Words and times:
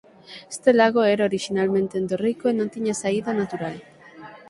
Este 0.53 0.69
lago 0.79 1.01
era 1.13 1.27
orixinalmente 1.29 1.93
endorreico 2.01 2.45
e 2.49 2.53
non 2.59 2.71
tiña 2.73 2.93
saída 3.01 3.31
natural. 3.41 3.75